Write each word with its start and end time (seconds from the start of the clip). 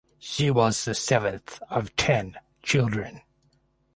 She 0.17 0.49
was 0.49 0.83
the 0.83 0.95
seventh 0.95 1.61
of 1.69 1.95
ten 1.95 2.35
children. 2.63 3.21